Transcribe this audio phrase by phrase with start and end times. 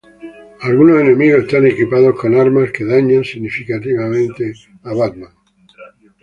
[0.61, 5.29] Algunos enemigos están equipados con armas que dañan significativamente a Batman.